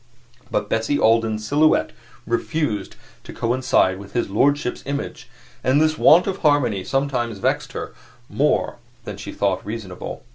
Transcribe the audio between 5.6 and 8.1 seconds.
and this want of harmony sometimes vexed her